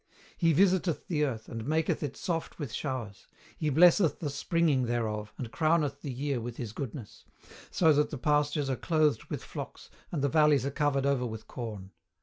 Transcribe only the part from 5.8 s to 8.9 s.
the year with His goodness; so that the pastures are